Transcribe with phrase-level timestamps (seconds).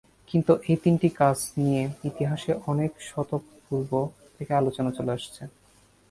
[0.31, 3.91] কিন্তু এই তিনটি কাজ নিয়ে ইতিহাসে অনেক শতক পুর্ব
[4.35, 5.41] থেকে আলোচনা চলে আসছে।